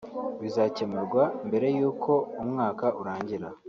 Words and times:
bizacyemurwa 0.41 1.23
mbere 1.47 1.67
y’uko 1.77 2.11
umwaka 2.43 2.85
urangira 3.01 3.47